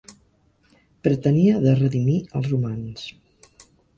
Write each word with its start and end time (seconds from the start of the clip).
Pretenia 1.07 1.59
de 1.67 1.75
redimir 1.81 2.17
els 2.39 2.55
humans. 2.59 3.07